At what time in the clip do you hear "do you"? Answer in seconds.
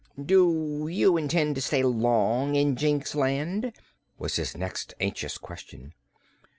0.19-1.15